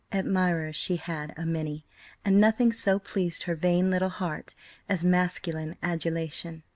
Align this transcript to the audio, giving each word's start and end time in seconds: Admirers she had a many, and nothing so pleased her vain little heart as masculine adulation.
Admirers 0.11 0.75
she 0.75 0.95
had 0.95 1.31
a 1.37 1.45
many, 1.45 1.85
and 2.25 2.41
nothing 2.41 2.73
so 2.73 2.97
pleased 2.97 3.43
her 3.43 3.53
vain 3.53 3.91
little 3.91 4.09
heart 4.09 4.55
as 4.89 5.05
masculine 5.05 5.75
adulation. 5.83 6.63